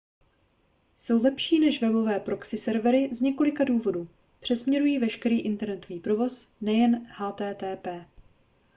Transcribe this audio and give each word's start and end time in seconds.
jsou 0.97 1.21
lepší 1.21 1.59
než 1.59 1.81
webové 1.81 2.19
proxy 2.19 2.57
servery 2.57 3.09
z 3.13 3.21
několika 3.21 3.63
důvodů 3.63 4.09
přesměrují 4.39 4.99
veškerý 4.99 5.39
internetový 5.39 5.99
provoz 5.99 6.57
nejen 6.61 7.05
http 7.05 7.87